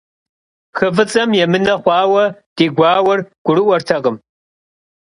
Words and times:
Xı 0.77 0.87
f'ıts'em 0.95 1.29
yêmıne 1.37 1.73
xhuaue 1.83 2.25
di 2.55 2.65
guauer 2.77 3.19
gurı'uertekhım. 3.45 4.17